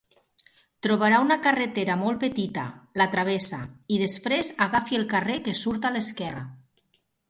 [0.87, 2.65] Trobarà una carretera molt petita,
[3.03, 3.63] la travessa,
[3.99, 6.47] i després agafi el carrer que surt a l'esquerra.